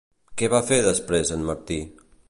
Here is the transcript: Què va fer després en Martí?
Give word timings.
Què 0.41 0.49
va 0.53 0.61
fer 0.71 0.79
després 0.87 1.35
en 1.37 1.45
Martí? 1.51 1.79